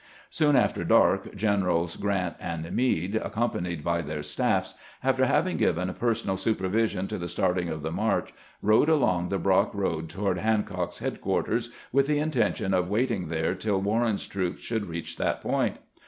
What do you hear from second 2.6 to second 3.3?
Meade,